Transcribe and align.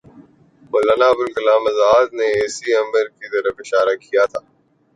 مولانا 0.71 1.05
ابوالکلام 1.11 1.61
آزاد 1.71 2.07
نے 2.17 2.27
اسی 2.45 2.69
امر 2.81 3.05
کی 3.17 3.25
طرف 3.33 3.55
اشارہ 3.63 3.95
کیا 4.05 4.23
تھا۔ 4.31 4.39